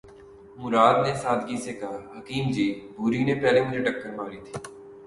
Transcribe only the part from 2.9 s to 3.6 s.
بھوری نے پہلے